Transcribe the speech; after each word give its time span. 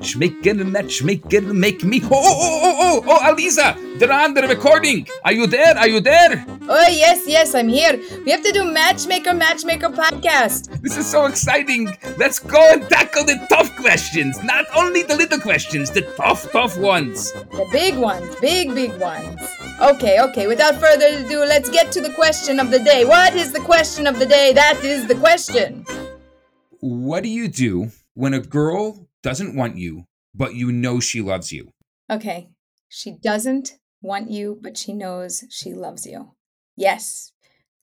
matchmaker, 0.00 0.64
matchmaker, 0.64 1.40
make 1.42 1.84
me. 1.84 2.00
Oh, 2.04 2.08
oh, 2.10 2.10
oh, 2.12 2.60
oh, 2.64 3.02
oh, 3.06 3.20
oh, 3.20 3.34
Aleeza, 3.34 3.98
they're 3.98 4.10
on 4.10 4.32
the 4.32 4.42
recording. 4.42 5.06
Are 5.24 5.32
you 5.32 5.46
there? 5.46 5.76
Are 5.76 5.88
you 5.88 6.00
there? 6.00 6.44
Oh, 6.62 6.88
yes, 6.88 7.24
yes, 7.26 7.54
I'm 7.54 7.68
here. 7.68 8.00
We 8.24 8.30
have 8.30 8.42
to 8.42 8.52
do 8.52 8.64
Matchmaker, 8.64 9.34
Matchmaker 9.34 9.90
podcast. 9.90 10.80
This 10.80 10.96
is 10.96 11.06
so 11.06 11.26
exciting. 11.26 11.94
Let's 12.16 12.38
go 12.38 12.72
and 12.72 12.88
tackle 12.88 13.24
the 13.24 13.46
tough 13.50 13.76
questions. 13.76 14.42
Not 14.42 14.64
only 14.74 15.02
the 15.02 15.16
little 15.16 15.38
questions, 15.38 15.90
the 15.90 16.02
tough, 16.16 16.50
tough 16.50 16.78
ones. 16.78 17.32
The 17.32 17.68
big 17.70 17.98
ones, 17.98 18.34
big, 18.40 18.74
big 18.74 18.98
ones. 18.98 19.38
Okay, 19.82 20.18
okay, 20.20 20.46
without 20.46 20.76
further 20.76 21.24
ado, 21.24 21.40
let's 21.40 21.68
get 21.68 21.92
to 21.92 22.00
the 22.00 22.12
question 22.14 22.58
of 22.58 22.70
the 22.70 22.78
day. 22.78 23.04
What 23.04 23.34
is 23.34 23.52
the 23.52 23.60
question 23.60 24.06
of 24.06 24.18
the 24.18 24.26
day? 24.26 24.54
That 24.54 24.82
is 24.82 25.06
the 25.06 25.14
question. 25.16 25.84
What 26.80 27.22
do 27.22 27.28
you 27.28 27.48
do 27.48 27.90
when 28.14 28.32
a 28.32 28.40
girl 28.40 29.09
doesn't 29.22 29.54
want 29.54 29.76
you, 29.76 30.04
but 30.34 30.54
you 30.54 30.72
know 30.72 31.00
she 31.00 31.20
loves 31.20 31.52
you? 31.52 31.70
Okay, 32.10 32.50
she 32.88 33.12
doesn't 33.12 33.74
want 34.02 34.30
you, 34.30 34.58
but 34.60 34.76
she 34.76 34.92
knows 34.92 35.44
she 35.50 35.72
loves 35.74 36.06
you. 36.06 36.32
Yes, 36.76 37.32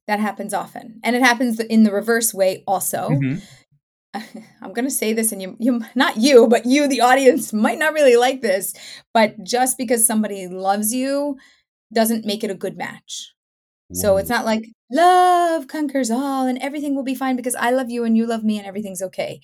that 0.08 0.20
happens 0.20 0.54
often. 0.54 1.00
And 1.04 1.16
it 1.16 1.22
happens 1.22 1.60
in 1.60 1.84
the 1.84 1.92
reverse 1.92 2.34
way 2.34 2.64
also. 2.68 3.10
Mhm. 3.10 3.42
I'm 4.62 4.74
going 4.74 4.86
to 4.86 4.92
say 4.92 5.14
this 5.14 5.32
and 5.32 5.42
you 5.42 5.56
you 5.60 5.82
not 5.94 6.18
you, 6.18 6.48
but 6.48 6.66
you 6.66 6.88
the 6.88 7.02
audience 7.02 7.54
might 7.54 7.78
not 7.78 7.94
really 7.94 8.16
like 8.16 8.42
this, 8.42 8.74
but 9.14 9.44
just 9.44 9.78
because 9.78 10.06
somebody 10.08 10.48
loves 10.48 10.94
you 10.94 11.38
doesn't 11.94 12.26
make 12.26 12.44
it 12.44 12.52
a 12.52 12.56
good 12.56 12.78
match. 12.78 13.34
So 13.94 14.18
it's 14.18 14.30
not 14.30 14.44
like 14.44 14.66
love 14.92 15.70
conquers 15.70 16.12
all 16.12 16.46
and 16.46 16.58
everything 16.58 16.94
will 16.94 17.06
be 17.06 17.16
fine 17.16 17.38
because 17.38 17.56
I 17.56 17.72
love 17.72 17.90
you 17.90 18.04
and 18.04 18.18
you 18.18 18.26
love 18.26 18.44
me 18.44 18.58
and 18.58 18.68
everything's 18.68 19.02
okay. 19.02 19.40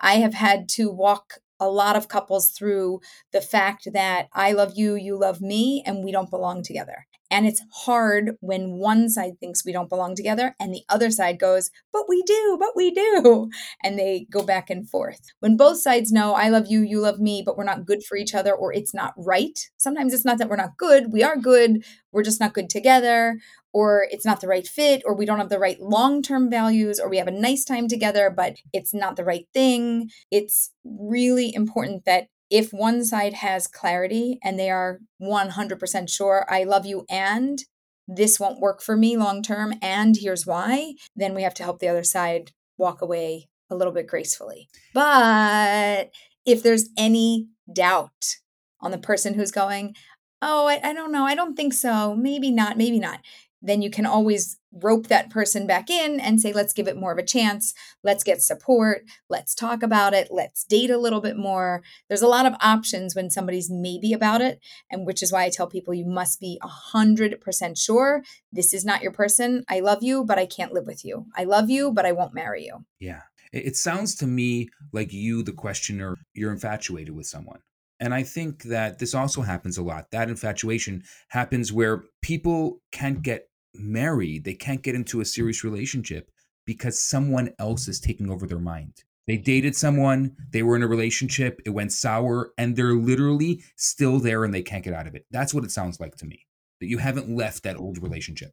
I 0.00 0.16
have 0.16 0.34
had 0.34 0.68
to 0.70 0.90
walk 0.90 1.34
a 1.60 1.68
lot 1.68 1.96
of 1.96 2.08
couples 2.08 2.50
through 2.50 3.00
the 3.32 3.40
fact 3.40 3.88
that 3.92 4.28
I 4.32 4.52
love 4.52 4.72
you, 4.76 4.94
you 4.94 5.18
love 5.18 5.40
me, 5.40 5.82
and 5.86 6.04
we 6.04 6.12
don't 6.12 6.30
belong 6.30 6.62
together. 6.62 7.06
And 7.30 7.46
it's 7.46 7.62
hard 7.72 8.36
when 8.40 8.74
one 8.74 9.08
side 9.08 9.40
thinks 9.40 9.64
we 9.64 9.72
don't 9.72 9.88
belong 9.88 10.14
together 10.14 10.54
and 10.60 10.72
the 10.72 10.84
other 10.88 11.10
side 11.10 11.38
goes, 11.38 11.70
but 11.92 12.04
we 12.08 12.22
do, 12.22 12.56
but 12.60 12.76
we 12.76 12.90
do. 12.92 13.50
And 13.82 13.98
they 13.98 14.26
go 14.30 14.42
back 14.42 14.70
and 14.70 14.88
forth. 14.88 15.20
When 15.40 15.56
both 15.56 15.80
sides 15.80 16.12
know, 16.12 16.34
I 16.34 16.48
love 16.48 16.66
you, 16.68 16.80
you 16.80 17.00
love 17.00 17.18
me, 17.18 17.42
but 17.44 17.56
we're 17.56 17.64
not 17.64 17.86
good 17.86 18.04
for 18.04 18.16
each 18.16 18.34
other 18.34 18.54
or 18.54 18.72
it's 18.72 18.94
not 18.94 19.14
right. 19.16 19.58
Sometimes 19.76 20.14
it's 20.14 20.24
not 20.24 20.38
that 20.38 20.48
we're 20.48 20.56
not 20.56 20.76
good, 20.78 21.12
we 21.12 21.22
are 21.22 21.36
good, 21.36 21.84
we're 22.12 22.22
just 22.22 22.40
not 22.40 22.54
good 22.54 22.70
together, 22.70 23.38
or 23.74 24.06
it's 24.10 24.24
not 24.24 24.40
the 24.40 24.48
right 24.48 24.66
fit, 24.66 25.02
or 25.04 25.14
we 25.14 25.26
don't 25.26 25.40
have 25.40 25.50
the 25.50 25.58
right 25.58 25.80
long 25.80 26.22
term 26.22 26.48
values, 26.48 26.98
or 27.00 27.10
we 27.10 27.18
have 27.18 27.28
a 27.28 27.32
nice 27.32 27.64
time 27.64 27.88
together, 27.88 28.32
but 28.34 28.56
it's 28.72 28.94
not 28.94 29.16
the 29.16 29.24
right 29.24 29.46
thing. 29.52 30.08
It's 30.30 30.70
really 30.84 31.52
important 31.54 32.04
that 32.06 32.28
if 32.50 32.70
one 32.70 33.04
side 33.04 33.34
has 33.34 33.66
clarity 33.66 34.38
and 34.44 34.58
they 34.58 34.70
are 34.70 35.00
100% 35.20 36.08
sure, 36.08 36.46
I 36.48 36.62
love 36.62 36.86
you 36.86 37.04
and 37.10 37.58
this 38.06 38.38
won't 38.38 38.60
work 38.60 38.80
for 38.80 38.96
me 38.96 39.16
long 39.16 39.42
term, 39.42 39.74
and 39.82 40.16
here's 40.16 40.46
why, 40.46 40.94
then 41.16 41.34
we 41.34 41.42
have 41.42 41.54
to 41.54 41.64
help 41.64 41.80
the 41.80 41.88
other 41.88 42.04
side 42.04 42.52
walk 42.78 43.02
away 43.02 43.48
a 43.70 43.74
little 43.74 43.92
bit 43.92 44.06
gracefully. 44.06 44.68
But 44.92 46.10
if 46.46 46.62
there's 46.62 46.90
any 46.96 47.48
doubt 47.72 48.36
on 48.80 48.90
the 48.90 48.98
person 48.98 49.34
who's 49.34 49.50
going, 49.50 49.94
oh, 50.42 50.66
I, 50.68 50.80
I 50.90 50.92
don't 50.92 51.12
know, 51.12 51.24
I 51.24 51.34
don't 51.34 51.56
think 51.56 51.72
so, 51.72 52.14
maybe 52.14 52.50
not, 52.50 52.76
maybe 52.76 52.98
not, 52.98 53.20
then 53.64 53.80
you 53.80 53.90
can 53.90 54.04
always 54.04 54.58
rope 54.82 55.06
that 55.06 55.30
person 55.30 55.66
back 55.66 55.88
in 55.88 56.20
and 56.20 56.40
say, 56.40 56.52
let's 56.52 56.72
give 56.72 56.86
it 56.86 56.96
more 56.96 57.12
of 57.12 57.18
a 57.18 57.24
chance. 57.24 57.72
Let's 58.02 58.22
get 58.22 58.42
support. 58.42 59.02
Let's 59.30 59.54
talk 59.54 59.82
about 59.82 60.12
it. 60.12 60.28
Let's 60.30 60.64
date 60.64 60.90
a 60.90 60.98
little 60.98 61.20
bit 61.20 61.36
more. 61.36 61.82
There's 62.08 62.22
a 62.22 62.28
lot 62.28 62.44
of 62.44 62.54
options 62.60 63.14
when 63.14 63.30
somebody's 63.30 63.70
maybe 63.70 64.12
about 64.12 64.42
it. 64.42 64.60
And 64.90 65.06
which 65.06 65.22
is 65.22 65.32
why 65.32 65.44
I 65.44 65.50
tell 65.50 65.66
people 65.66 65.94
you 65.94 66.04
must 66.04 66.40
be 66.40 66.60
100% 66.62 67.78
sure 67.78 68.22
this 68.52 68.74
is 68.74 68.84
not 68.84 69.02
your 69.02 69.12
person. 69.12 69.64
I 69.68 69.80
love 69.80 70.02
you, 70.02 70.24
but 70.24 70.38
I 70.38 70.46
can't 70.46 70.72
live 70.72 70.86
with 70.86 71.04
you. 71.04 71.26
I 71.34 71.44
love 71.44 71.70
you, 71.70 71.90
but 71.90 72.04
I 72.04 72.12
won't 72.12 72.34
marry 72.34 72.64
you. 72.64 72.84
Yeah. 73.00 73.22
It 73.52 73.76
sounds 73.76 74.16
to 74.16 74.26
me 74.26 74.68
like 74.92 75.12
you, 75.12 75.42
the 75.42 75.52
questioner, 75.52 76.16
you're 76.34 76.52
infatuated 76.52 77.14
with 77.14 77.26
someone. 77.26 77.60
And 78.00 78.12
I 78.12 78.24
think 78.24 78.64
that 78.64 78.98
this 78.98 79.14
also 79.14 79.42
happens 79.42 79.78
a 79.78 79.82
lot. 79.82 80.10
That 80.10 80.28
infatuation 80.28 81.04
happens 81.28 81.72
where 81.72 82.02
people 82.20 82.80
can't 82.90 83.22
get 83.22 83.48
married, 83.74 84.44
they 84.44 84.54
can't 84.54 84.82
get 84.82 84.94
into 84.94 85.20
a 85.20 85.24
serious 85.24 85.64
relationship 85.64 86.30
because 86.66 87.02
someone 87.02 87.50
else 87.58 87.88
is 87.88 88.00
taking 88.00 88.30
over 88.30 88.46
their 88.46 88.58
mind. 88.58 89.04
They 89.26 89.36
dated 89.38 89.74
someone, 89.74 90.36
they 90.50 90.62
were 90.62 90.76
in 90.76 90.82
a 90.82 90.86
relationship, 90.86 91.60
it 91.64 91.70
went 91.70 91.92
sour, 91.92 92.52
and 92.58 92.76
they're 92.76 92.94
literally 92.94 93.62
still 93.76 94.18
there 94.18 94.44
and 94.44 94.52
they 94.52 94.62
can't 94.62 94.84
get 94.84 94.92
out 94.92 95.06
of 95.06 95.14
it. 95.14 95.24
That's 95.30 95.54
what 95.54 95.64
it 95.64 95.70
sounds 95.70 95.98
like 95.98 96.16
to 96.16 96.26
me. 96.26 96.46
That 96.80 96.88
you 96.88 96.98
haven't 96.98 97.34
left 97.34 97.62
that 97.62 97.78
old 97.78 98.02
relationship. 98.02 98.52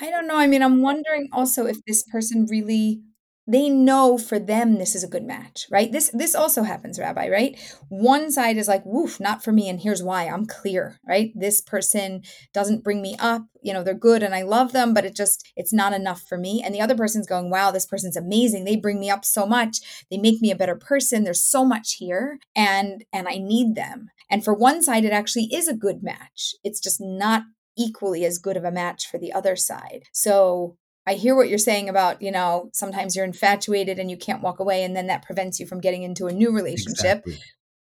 I 0.00 0.10
don't 0.10 0.26
know. 0.26 0.36
I 0.36 0.46
mean, 0.46 0.62
I'm 0.62 0.80
wondering 0.80 1.28
also 1.32 1.66
if 1.66 1.84
this 1.84 2.04
person 2.04 2.46
really 2.48 3.02
they 3.50 3.70
know 3.70 4.18
for 4.18 4.38
them 4.38 4.76
this 4.76 4.94
is 4.94 5.02
a 5.02 5.08
good 5.08 5.24
match, 5.24 5.66
right? 5.70 5.90
This 5.90 6.10
this 6.12 6.34
also 6.34 6.64
happens, 6.64 6.98
Rabbi, 6.98 7.28
right? 7.28 7.58
One 7.88 8.30
side 8.30 8.58
is 8.58 8.68
like, 8.68 8.84
woof, 8.84 9.18
not 9.18 9.42
for 9.42 9.52
me, 9.52 9.70
and 9.70 9.80
here's 9.80 10.02
why. 10.02 10.26
I'm 10.26 10.44
clear, 10.44 11.00
right? 11.08 11.32
This 11.34 11.62
person 11.62 12.22
doesn't 12.52 12.84
bring 12.84 13.00
me 13.00 13.16
up. 13.18 13.46
You 13.62 13.72
know, 13.72 13.82
they're 13.82 13.94
good 13.94 14.22
and 14.22 14.34
I 14.34 14.42
love 14.42 14.72
them, 14.72 14.92
but 14.92 15.06
it 15.06 15.16
just 15.16 15.50
it's 15.56 15.72
not 15.72 15.94
enough 15.94 16.22
for 16.28 16.36
me. 16.36 16.62
And 16.62 16.74
the 16.74 16.82
other 16.82 16.94
person's 16.94 17.26
going, 17.26 17.48
wow, 17.48 17.70
this 17.70 17.86
person's 17.86 18.16
amazing. 18.16 18.64
They 18.64 18.76
bring 18.76 19.00
me 19.00 19.08
up 19.08 19.24
so 19.24 19.46
much. 19.46 19.78
They 20.10 20.18
make 20.18 20.42
me 20.42 20.50
a 20.50 20.56
better 20.56 20.76
person. 20.76 21.24
There's 21.24 21.42
so 21.42 21.64
much 21.64 21.94
here, 21.94 22.38
and 22.54 23.04
and 23.14 23.26
I 23.26 23.38
need 23.38 23.74
them. 23.74 24.10
And 24.30 24.44
for 24.44 24.52
one 24.52 24.82
side, 24.82 25.06
it 25.06 25.12
actually 25.12 25.48
is 25.54 25.68
a 25.68 25.74
good 25.74 26.02
match. 26.02 26.54
It's 26.62 26.80
just 26.80 27.00
not 27.00 27.44
equally 27.78 28.26
as 28.26 28.38
good 28.38 28.58
of 28.58 28.64
a 28.64 28.72
match 28.72 29.06
for 29.06 29.18
the 29.18 29.32
other 29.32 29.56
side. 29.56 30.02
So 30.12 30.76
I 31.08 31.14
hear 31.14 31.34
what 31.34 31.48
you're 31.48 31.56
saying 31.56 31.88
about, 31.88 32.20
you 32.20 32.30
know, 32.30 32.68
sometimes 32.74 33.16
you're 33.16 33.24
infatuated 33.24 33.98
and 33.98 34.10
you 34.10 34.18
can't 34.18 34.42
walk 34.42 34.60
away, 34.60 34.84
and 34.84 34.94
then 34.94 35.06
that 35.06 35.24
prevents 35.24 35.58
you 35.58 35.66
from 35.66 35.80
getting 35.80 36.02
into 36.02 36.26
a 36.26 36.32
new 36.32 36.52
relationship. 36.54 37.22
Exactly. 37.26 37.38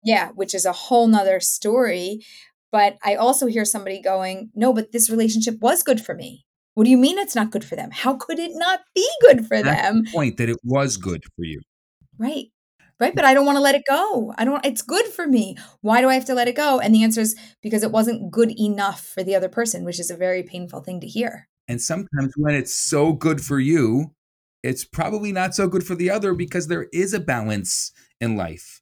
Yeah, 0.05 0.29
which 0.29 0.55
is 0.55 0.65
a 0.65 0.71
whole 0.71 1.05
nother 1.07 1.41
story. 1.41 2.21
But 2.71 2.97
I 3.03 3.15
also 3.15 3.47
hear 3.47 3.65
somebody 3.65 4.01
going, 4.01 4.51
no, 4.55 4.71
but 4.71 4.93
this 4.93 5.09
relationship 5.09 5.59
was 5.59 5.83
good 5.83 5.99
for 5.99 6.15
me. 6.15 6.45
What 6.75 6.85
do 6.85 6.91
you 6.91 6.97
mean 6.97 7.17
it's 7.17 7.35
not 7.35 7.51
good 7.51 7.65
for 7.65 7.75
them? 7.75 7.89
How 7.91 8.15
could 8.15 8.39
it 8.39 8.51
not 8.53 8.79
be 8.95 9.09
good 9.19 9.45
for 9.45 9.61
That's 9.61 9.81
them? 9.81 10.03
the 10.05 10.11
point 10.11 10.37
that 10.37 10.47
it 10.47 10.57
was 10.63 10.95
good 10.95 11.23
for 11.35 11.43
you. 11.43 11.59
Right. 12.17 12.45
Right. 13.01 13.15
But 13.15 13.25
I 13.25 13.33
don't 13.33 13.45
want 13.45 13.57
to 13.57 13.61
let 13.61 13.75
it 13.75 13.83
go. 13.87 14.33
I 14.37 14.45
don't, 14.45 14.65
it's 14.65 14.81
good 14.81 15.07
for 15.07 15.27
me. 15.27 15.57
Why 15.81 15.99
do 15.99 16.07
I 16.09 16.13
have 16.13 16.25
to 16.25 16.33
let 16.33 16.47
it 16.47 16.55
go? 16.55 16.79
And 16.79 16.95
the 16.95 17.03
answer 17.03 17.21
is 17.21 17.35
because 17.61 17.83
it 17.83 17.91
wasn't 17.91 18.31
good 18.31 18.57
enough 18.57 19.05
for 19.05 19.23
the 19.23 19.35
other 19.35 19.49
person, 19.49 19.83
which 19.83 19.99
is 19.99 20.11
a 20.11 20.15
very 20.15 20.43
painful 20.43 20.81
thing 20.81 21.01
to 21.01 21.07
hear. 21.07 21.49
And 21.69 21.79
sometimes 21.79 22.33
when 22.35 22.55
it's 22.55 22.73
so 22.73 23.13
good 23.13 23.41
for 23.41 23.59
you, 23.59 24.15
it's 24.63 24.83
probably 24.83 25.31
not 25.31 25.53
so 25.53 25.67
good 25.67 25.85
for 25.85 25.93
the 25.93 26.09
other 26.09 26.33
because 26.33 26.67
there 26.67 26.87
is 26.91 27.13
a 27.13 27.19
balance 27.19 27.91
in 28.19 28.35
life, 28.35 28.81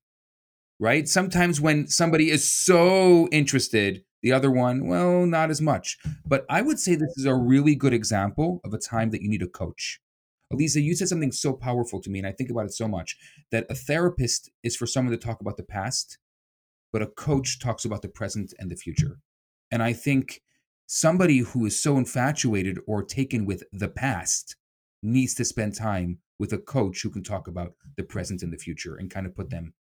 right? 0.80 1.08
Sometimes 1.08 1.60
when 1.60 1.88
somebody 1.88 2.32
is 2.32 2.50
so 2.50 3.28
interested, 3.32 4.04
the 4.24 4.32
other 4.32 4.50
one, 4.50 4.88
well, 4.88 5.26
not 5.26 5.50
as 5.50 5.62
much. 5.62 5.98
But 6.26 6.46
I 6.50 6.62
would 6.62 6.80
say 6.80 6.96
this 6.96 7.18
is 7.18 7.26
a 7.26 7.36
really 7.36 7.76
good 7.76 7.94
example 7.94 8.62
of 8.64 8.74
a 8.74 8.80
time 8.80 9.12
that 9.12 9.22
you 9.22 9.30
need 9.30 9.44
a 9.44 9.48
coach. 9.48 10.00
Aleeza, 10.52 10.82
you 10.82 10.96
said 10.96 11.10
something 11.10 11.34
so 11.34 11.52
powerful 11.52 12.02
to 12.02 12.10
me, 12.10 12.20
and 12.20 12.28
I 12.28 12.32
think 12.32 12.50
about 12.50 12.66
it 12.66 12.74
so 12.74 12.88
much 12.88 13.18
that 13.52 13.68
a 13.70 13.76
therapist 13.76 14.50
is 14.64 14.78
for 14.78 14.88
someone 14.88 15.12
to 15.12 15.18
talk 15.18 15.42
about 15.42 15.58
the 15.58 15.64
past, 15.64 16.20
but 16.94 17.02
a 17.02 17.08
coach 17.08 17.60
talks 17.60 17.84
about 17.84 18.02
the 18.02 18.08
present 18.08 18.54
and 18.58 18.72
the 18.72 18.78
future. 18.78 19.20
And 19.70 19.84
I 19.84 19.92
think 19.92 20.42
somebody 20.88 21.40
who 21.40 21.66
is 21.66 21.82
so 21.82 21.98
infatuated 21.98 22.80
or 22.88 23.04
taken 23.04 23.46
with 23.46 23.64
the 23.72 23.90
past 23.90 24.56
needs 25.04 25.36
to 25.36 25.46
spend 25.46 25.76
time 25.76 26.20
with 26.40 26.54
a 26.54 26.58
coach 26.58 27.02
who 27.04 27.10
can 27.10 27.24
talk 27.24 27.48
about 27.48 27.74
the 27.98 28.04
present 28.04 28.42
and 28.42 28.52
the 28.52 28.58
future 28.58 28.96
and 28.96 29.12
kind 29.12 29.26
of 29.26 29.36
put 29.36 29.50
them 29.50 29.74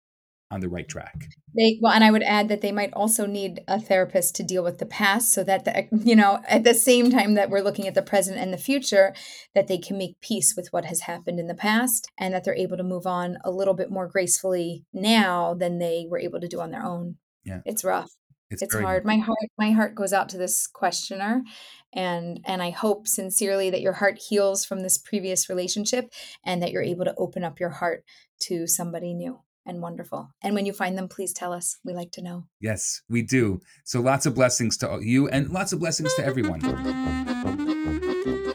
on 0.49 0.61
the 0.61 0.69
right 0.69 0.87
track. 0.87 1.27
They 1.55 1.77
well, 1.81 1.91
and 1.91 2.03
I 2.03 2.11
would 2.11 2.23
add 2.23 2.47
that 2.47 2.61
they 2.61 2.71
might 2.71 2.93
also 2.93 3.25
need 3.25 3.61
a 3.67 3.81
therapist 3.81 4.35
to 4.37 4.43
deal 4.43 4.63
with 4.63 4.77
the 4.77 4.85
past, 4.85 5.33
so 5.33 5.43
that 5.43 5.65
the, 5.65 5.87
you 5.91 6.15
know 6.15 6.39
at 6.47 6.63
the 6.63 6.73
same 6.73 7.11
time 7.11 7.33
that 7.33 7.49
we're 7.49 7.61
looking 7.61 7.85
at 7.87 7.95
the 7.95 8.01
present 8.01 8.37
and 8.37 8.53
the 8.53 8.57
future, 8.57 9.13
that 9.53 9.67
they 9.67 9.77
can 9.77 9.97
make 9.97 10.21
peace 10.21 10.53
with 10.55 10.69
what 10.71 10.85
has 10.85 11.01
happened 11.01 11.39
in 11.39 11.47
the 11.47 11.53
past, 11.53 12.09
and 12.17 12.33
that 12.33 12.43
they're 12.45 12.55
able 12.55 12.77
to 12.77 12.83
move 12.83 13.05
on 13.05 13.37
a 13.43 13.51
little 13.51 13.73
bit 13.73 13.91
more 13.91 14.07
gracefully 14.07 14.85
now 14.93 15.53
than 15.53 15.79
they 15.79 16.05
were 16.09 16.19
able 16.19 16.39
to 16.39 16.47
do 16.47 16.61
on 16.61 16.71
their 16.71 16.85
own. 16.85 17.17
Yeah. 17.43 17.59
It's 17.65 17.83
rough. 17.83 18.11
It's, 18.49 18.61
It's 18.61 18.73
hard. 18.73 19.05
My 19.05 19.17
heart, 19.17 19.37
my 19.57 19.71
heart 19.71 19.95
goes 19.95 20.13
out 20.13 20.29
to 20.29 20.37
this 20.37 20.67
questioner, 20.67 21.43
and 21.93 22.39
and 22.45 22.61
I 22.61 22.69
hope 22.69 23.07
sincerely 23.07 23.69
that 23.69 23.81
your 23.81 23.93
heart 23.93 24.19
heals 24.29 24.63
from 24.65 24.81
this 24.81 24.97
previous 24.97 25.49
relationship, 25.49 26.11
and 26.45 26.61
that 26.61 26.71
you're 26.71 26.83
able 26.83 27.05
to 27.05 27.15
open 27.17 27.43
up 27.43 27.59
your 27.59 27.71
heart 27.71 28.03
to 28.41 28.67
somebody 28.67 29.13
new 29.13 29.39
and 29.65 29.81
wonderful. 29.81 30.29
And 30.41 30.55
when 30.55 30.65
you 30.65 30.73
find 30.73 30.97
them, 30.97 31.09
please 31.09 31.33
tell 31.33 31.51
us. 31.51 31.77
We 31.83 31.93
like 31.93 32.11
to 32.13 32.21
know. 32.21 32.45
Yes, 32.61 33.01
we 33.09 33.21
do. 33.21 33.59
So 33.83 33.99
lots 33.99 34.25
of 34.25 34.33
blessings 34.33 34.77
to 34.77 34.99
you 35.01 35.27
and 35.27 35.49
lots 35.49 35.73
of 35.73 35.79
blessings 35.79 36.13
to 36.15 36.25
everyone. 36.25 36.61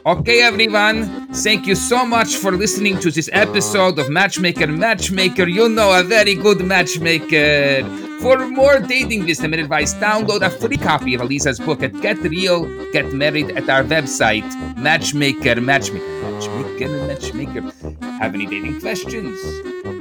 Okay, 0.05 0.41
everyone. 0.41 1.27
Thank 1.33 1.65
you 1.65 1.75
so 1.75 2.05
much 2.05 2.35
for 2.35 2.51
listening 2.51 2.99
to 2.99 3.11
this 3.11 3.29
episode 3.31 3.99
of 3.99 4.09
Matchmaker 4.09 4.67
Matchmaker. 4.67 5.47
You 5.47 5.69
know 5.69 5.97
a 5.97 6.03
very 6.03 6.35
good 6.35 6.65
matchmaker. 6.65 8.02
For 8.23 8.47
more 8.47 8.79
dating 8.79 9.25
wisdom 9.25 9.51
and 9.51 9.61
advice, 9.61 9.93
download 9.95 10.43
a 10.43 10.49
free 10.49 10.77
copy 10.77 11.13
of 11.13 11.19
Aleeza's 11.19 11.59
book 11.59 11.83
at 11.83 11.91
Get 11.99 12.19
Real, 12.19 12.63
Get 12.93 13.11
Married 13.11 13.51
at 13.57 13.67
our 13.67 13.83
website, 13.83 14.47
Matchmaker 14.77 15.59
Matchmaker. 15.59 16.07
Matchmaker 16.31 17.61
Matchmaker. 17.61 18.02
Have 18.23 18.35
any 18.35 18.45
dating 18.45 18.79
questions? 18.79 19.37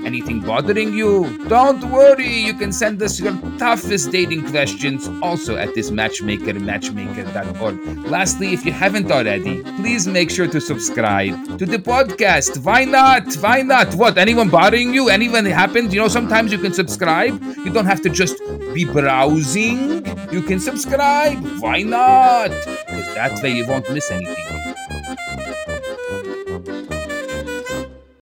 Anything 0.06 0.38
bothering 0.42 0.94
you? 0.94 1.44
Don't 1.48 1.82
worry, 1.90 2.32
you 2.32 2.54
can 2.54 2.70
send 2.70 3.02
us 3.02 3.18
your 3.18 3.36
toughest 3.58 4.12
dating 4.12 4.48
questions 4.48 5.08
also 5.20 5.56
at 5.56 5.74
this 5.74 5.90
matchmaker 5.90 6.54
matchmaker.org. 6.54 8.06
Lastly, 8.06 8.52
if 8.52 8.64
you 8.64 8.70
haven't 8.70 9.10
already, 9.10 9.64
please 9.78 10.06
make 10.06 10.30
sure 10.30 10.46
to 10.46 10.60
subscribe 10.60 11.58
to 11.58 11.66
the 11.66 11.78
podcast. 11.78 12.64
Why 12.64 12.84
not? 12.84 13.34
Why 13.34 13.62
not? 13.62 13.92
What? 13.96 14.16
Anyone 14.16 14.50
bothering 14.50 14.94
you? 14.94 15.08
Anyone 15.08 15.44
happened? 15.44 15.92
You 15.92 16.02
know, 16.02 16.06
sometimes 16.06 16.52
you 16.52 16.58
can 16.58 16.72
subscribe. 16.72 17.42
You 17.64 17.72
don't 17.72 17.86
have 17.86 18.02
to 18.02 18.08
just 18.08 18.38
be 18.72 18.84
browsing. 18.84 20.06
You 20.30 20.42
can 20.42 20.60
subscribe. 20.60 21.44
Why 21.58 21.82
not? 21.82 22.50
Because 22.86 23.14
that 23.16 23.42
way 23.42 23.50
you 23.50 23.66
won't 23.66 23.90
miss 23.92 24.12
anything. 24.12 24.51